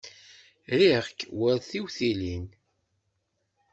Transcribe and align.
Riɣ-k 0.79 1.19
war 1.37 1.57
tiwtilin. 1.69 2.45